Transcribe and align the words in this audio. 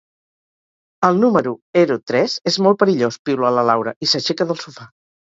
El 1.09 1.19
número 1.23 1.51
ero 1.81 1.97
tres 2.11 2.37
és 2.51 2.57
molt 2.67 2.79
perillós 2.83 3.19
—piula 3.27 3.51
la 3.57 3.65
Laura, 3.71 3.93
i 4.07 4.09
s'aixeca 4.13 4.49
del 4.53 4.59
sofà. 4.63 4.89